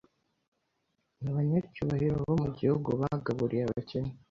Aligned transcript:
Abanyacyubahiro 1.29 2.15
bo 2.27 2.35
mu 2.41 2.47
gihugu 2.57 2.89
bagaburiye 2.99 3.63
abakene 3.65 4.11